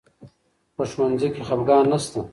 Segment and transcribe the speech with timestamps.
[0.75, 2.21] په ښوونځي کې خفګان نه شته.